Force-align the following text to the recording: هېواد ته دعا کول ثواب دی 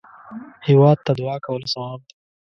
هېواد 0.67 0.97
ته 1.05 1.11
دعا 1.19 1.35
کول 1.45 1.63
ثواب 1.73 1.99
دی 2.07 2.15